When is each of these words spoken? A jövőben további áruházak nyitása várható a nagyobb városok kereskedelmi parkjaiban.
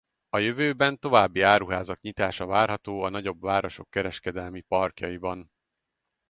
A 0.29 0.37
jövőben 0.37 0.99
további 0.99 1.41
áruházak 1.41 2.01
nyitása 2.01 2.45
várható 2.45 3.01
a 3.01 3.09
nagyobb 3.09 3.41
városok 3.41 3.89
kereskedelmi 3.89 4.61
parkjaiban. 4.61 5.51